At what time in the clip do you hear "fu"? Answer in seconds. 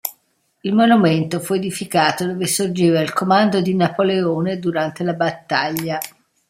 1.39-1.53